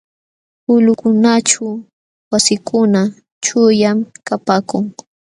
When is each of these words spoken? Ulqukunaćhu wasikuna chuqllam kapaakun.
Ulqukunaćhu 0.73 1.65
wasikuna 2.31 3.01
chuqllam 3.43 3.97
kapaakun. 4.27 4.85